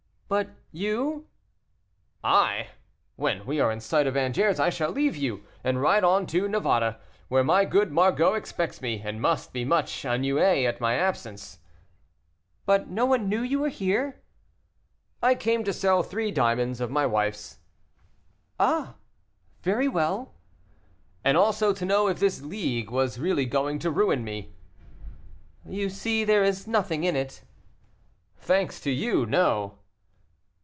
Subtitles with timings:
[0.31, 1.27] "But you?"
[2.23, 2.69] "I!
[3.17, 6.47] when we are in sight of Angers I shall leave you, and ride on to
[6.47, 11.59] Navarre, where my good Margot expects me, and must be much ennuyée at my absence."
[12.65, 14.21] "But no one knew you were here?"
[15.21, 17.59] "I came to sell three diamonds of my wife's."
[18.57, 18.95] "Ah!
[19.63, 20.31] very well."
[21.25, 24.55] "And also to know if this League was really going to ruin me."
[25.65, 27.43] "You see there is nothing in it."
[28.37, 29.77] "Thanks to you, no."